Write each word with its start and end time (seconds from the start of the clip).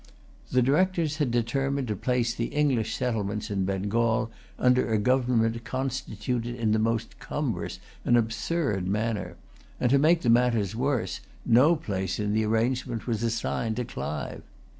The 0.51 0.63
Directors 0.63 1.17
had 1.17 1.29
determined 1.29 1.87
to 1.89 1.95
place 1.95 2.33
the 2.33 2.45
English 2.45 2.95
settlements 2.95 3.51
in 3.51 3.65
Bengal 3.65 4.31
under 4.57 4.91
a 4.91 4.97
government 4.97 5.63
constituted 5.63 6.55
in 6.55 6.71
the 6.71 6.79
most 6.79 7.19
cumbrous 7.19 7.77
and 8.03 8.17
absurd 8.17 8.87
manner; 8.87 9.35
and 9.79 9.91
to 9.91 9.99
make 9.99 10.21
the 10.21 10.29
matter 10.31 10.65
worse, 10.75 11.21
no 11.45 11.75
place 11.75 12.17
in 12.19 12.33
the 12.33 12.43
arrangement 12.45 13.05
was 13.05 13.21
assigned 13.21 13.75
to 13.75 13.85
Clive. 13.85 14.41